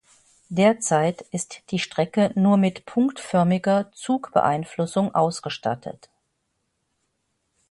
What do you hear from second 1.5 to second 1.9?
die